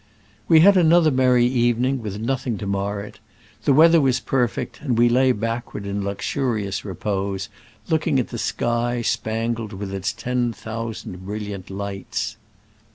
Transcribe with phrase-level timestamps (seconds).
[0.47, 3.19] We had another merry evening, with nothing to mar it:
[3.65, 7.49] the weather was per fect, and we lay backward in luxurious repose,
[7.87, 12.37] looking at the sky spangled with its ten thousand brilliant lights.